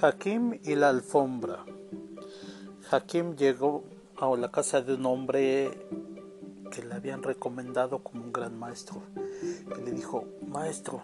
[0.00, 1.64] Hakim y la alfombra.
[2.88, 3.82] Hakim llegó
[4.16, 5.72] a la casa de un hombre
[6.70, 9.02] que le habían recomendado como un gran maestro
[9.76, 11.02] y le dijo, maestro,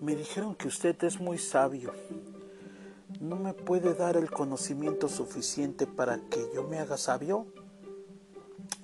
[0.00, 1.92] me dijeron que usted es muy sabio.
[3.20, 7.46] ¿No me puede dar el conocimiento suficiente para que yo me haga sabio?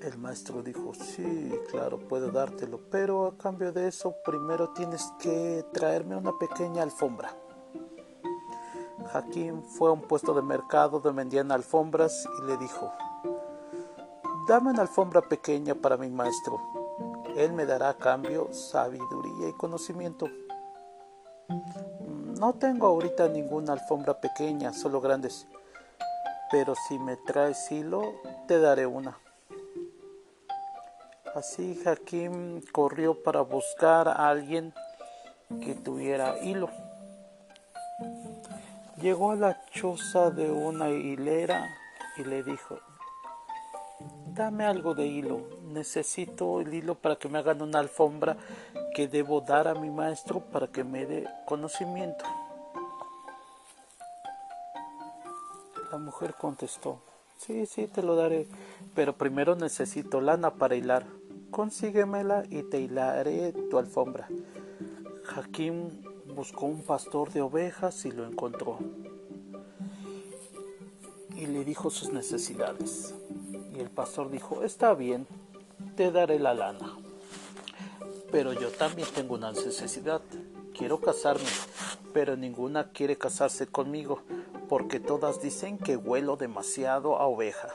[0.00, 5.64] El maestro dijo, sí, claro, puedo dártelo, pero a cambio de eso primero tienes que
[5.72, 7.34] traerme una pequeña alfombra.
[9.12, 12.92] Hakim fue a un puesto de mercado donde vendían alfombras y le dijo,
[14.48, 16.60] dame una alfombra pequeña para mi maestro.
[17.36, 20.28] Él me dará a cambio sabiduría y conocimiento.
[22.38, 25.46] No tengo ahorita ninguna alfombra pequeña, solo grandes.
[26.50, 28.02] Pero si me traes hilo,
[28.46, 29.18] te daré una.
[31.34, 34.74] Así Hakim corrió para buscar a alguien
[35.62, 36.68] que tuviera hilo.
[39.02, 41.76] Llegó a la choza de una hilera
[42.16, 42.78] y le dijo,
[44.28, 48.36] dame algo de hilo, necesito el hilo para que me hagan una alfombra
[48.94, 52.24] que debo dar a mi maestro para que me dé conocimiento.
[55.90, 57.00] La mujer contestó,
[57.38, 58.46] sí, sí, te lo daré,
[58.94, 61.06] pero primero necesito lana para hilar.
[61.50, 64.28] Consíguemela y te hilaré tu alfombra.
[65.34, 68.78] Hakim buscó un pastor de ovejas y lo encontró.
[71.36, 73.14] Y le dijo sus necesidades.
[73.74, 75.26] Y el pastor dijo, está bien,
[75.96, 76.96] te daré la lana.
[78.30, 80.22] Pero yo también tengo una necesidad.
[80.76, 81.48] Quiero casarme,
[82.14, 84.22] pero ninguna quiere casarse conmigo,
[84.68, 87.68] porque todas dicen que huelo demasiado a oveja.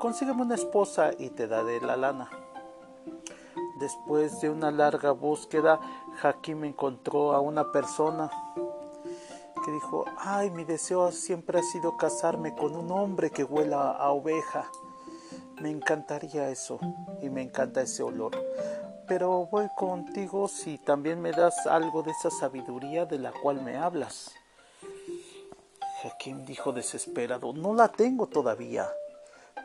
[0.00, 2.30] Consígueme una esposa y te daré la lana.
[3.80, 5.80] Después de una larga búsqueda,
[6.22, 8.30] Hakim encontró a una persona
[9.64, 14.10] que dijo, ay, mi deseo siempre ha sido casarme con un hombre que huela a
[14.10, 14.70] oveja.
[15.62, 16.78] Me encantaría eso
[17.22, 18.32] y me encanta ese olor.
[19.08, 23.78] Pero voy contigo si también me das algo de esa sabiduría de la cual me
[23.78, 24.34] hablas.
[26.04, 28.86] Hakim dijo desesperado, no la tengo todavía.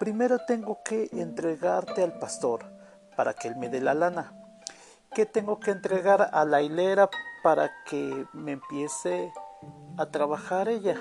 [0.00, 2.79] Primero tengo que entregarte al pastor
[3.16, 4.32] para que él me dé la lana.
[5.14, 7.10] ¿Qué tengo que entregar a la hilera
[7.42, 9.32] para que me empiece
[9.96, 10.96] a trabajar ella?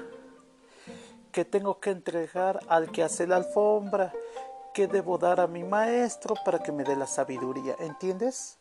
[1.32, 4.12] ¿Qué tengo que entregar al que hace la alfombra?
[4.74, 7.76] ¿Qué debo dar a mi maestro para que me dé la sabiduría?
[7.80, 8.58] ¿Entiendes?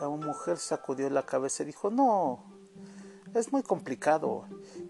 [0.00, 2.42] La mujer sacudió la cabeza y dijo, no,
[3.32, 4.46] es muy complicado.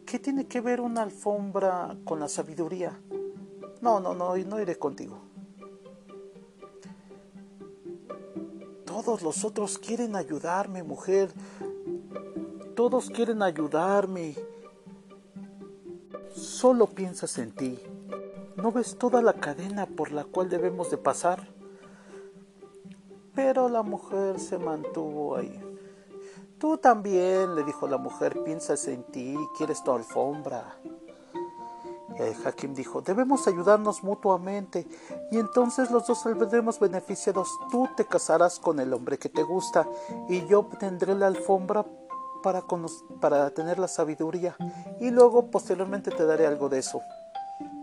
[0.06, 2.98] ¿Qué tiene que ver una alfombra con la sabiduría?
[3.82, 5.33] No, no, no, no iré contigo.
[9.04, 11.30] Todos los otros quieren ayudarme, mujer.
[12.74, 14.34] Todos quieren ayudarme.
[16.34, 17.78] Solo piensas en ti.
[18.56, 21.48] ¿No ves toda la cadena por la cual debemos de pasar?
[23.34, 25.60] Pero la mujer se mantuvo ahí.
[26.58, 30.78] Tú también, le dijo la mujer, piensas en ti, quieres tu alfombra.
[32.18, 34.86] El Hakim dijo, debemos ayudarnos mutuamente
[35.30, 37.48] y entonces los dos saldremos beneficiados.
[37.70, 39.88] Tú te casarás con el hombre que te gusta
[40.28, 41.84] y yo tendré la alfombra
[42.42, 42.62] para,
[43.20, 44.56] para tener la sabiduría
[45.00, 47.00] y luego posteriormente te daré algo de eso.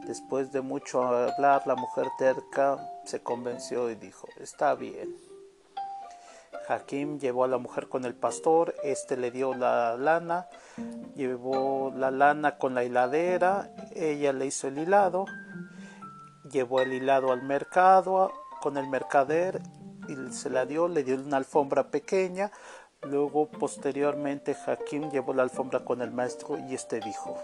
[0.06, 5.16] Después de mucho hablar, la mujer terca se convenció y dijo, está bien.
[6.68, 10.48] Hakim llevó a la mujer con el pastor, este le dio la lana,
[11.16, 13.70] llevó la lana con la hiladera,
[14.10, 15.26] ella le hizo el hilado,
[16.50, 18.32] llevó el hilado al mercado
[18.62, 19.62] con el mercader
[20.08, 22.52] y se la dio, le dio una alfombra pequeña,
[23.04, 27.38] luego posteriormente Hakim llevó la alfombra con el maestro y este dijo,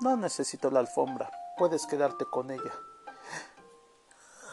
[0.00, 2.72] no necesito la alfombra, puedes quedarte con ella.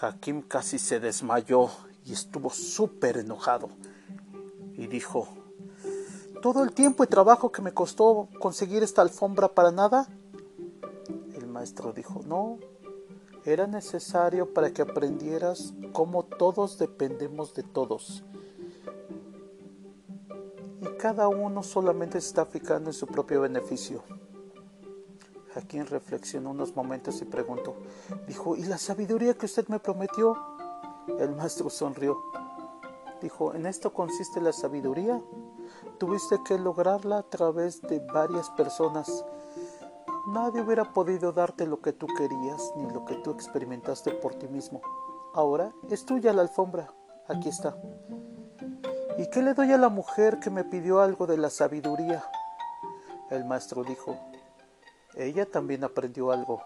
[0.01, 1.69] Hakim casi se desmayó
[2.05, 3.69] y estuvo súper enojado
[4.73, 5.27] y dijo,
[6.41, 10.07] ¿todo el tiempo y trabajo que me costó conseguir esta alfombra para nada?
[11.53, 12.57] Maestro dijo, no,
[13.45, 18.23] era necesario para que aprendieras cómo todos dependemos de todos.
[20.81, 24.03] Y cada uno solamente se está fijando en su propio beneficio.
[25.53, 27.75] Joaquín reflexionó unos momentos y preguntó,
[28.27, 30.35] dijo, ¿y la sabiduría que usted me prometió?
[31.19, 32.17] El maestro sonrió.
[33.21, 35.21] Dijo, en esto consiste la sabiduría.
[35.99, 39.23] Tuviste que lograrla a través de varias personas.
[40.25, 44.47] Nadie hubiera podido darte lo que tú querías ni lo que tú experimentaste por ti
[44.47, 44.81] mismo.
[45.33, 46.93] Ahora es tuya la alfombra.
[47.27, 47.75] Aquí está.
[49.17, 52.23] ¿Y qué le doy a la mujer que me pidió algo de la sabiduría?
[53.29, 54.17] El maestro dijo,
[55.15, 56.61] ella también aprendió algo.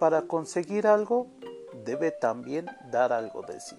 [0.00, 1.28] Para conseguir algo,
[1.84, 3.76] debe también dar algo de sí.